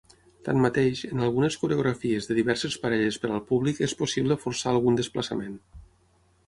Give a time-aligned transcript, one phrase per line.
[0.45, 5.59] Tanmateix, en algunes coreografies de diverses parelles per al públic és possible forçar algun desplaçament.